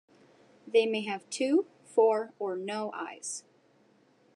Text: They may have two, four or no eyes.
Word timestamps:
They 0.65 0.87
may 0.87 1.01
have 1.03 1.29
two, 1.29 1.67
four 1.85 2.33
or 2.39 2.55
no 2.57 2.91
eyes. 2.93 3.43